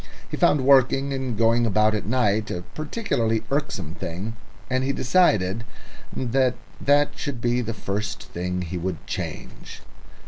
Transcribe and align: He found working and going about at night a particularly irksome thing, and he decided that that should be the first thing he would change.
He 0.31 0.35
found 0.35 0.61
working 0.65 1.13
and 1.13 1.37
going 1.37 1.67
about 1.67 1.93
at 1.93 2.07
night 2.07 2.49
a 2.49 2.63
particularly 2.73 3.43
irksome 3.51 3.93
thing, 3.93 4.35
and 4.67 4.83
he 4.83 4.91
decided 4.93 5.63
that 6.11 6.55
that 6.83 7.11
should 7.15 7.39
be 7.39 7.61
the 7.61 7.75
first 7.75 8.23
thing 8.23 8.63
he 8.63 8.79
would 8.79 9.05
change. 9.05 9.81